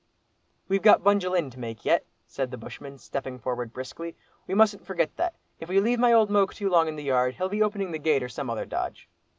[0.67, 4.15] "We've got Bunjil Inn to make yet," said the bushman, stepping forward briskly;
[4.47, 7.35] "we mustn't forget that, if we leave my old moke too long in the yard,
[7.35, 9.07] he'll be opening the gate or some other dodge."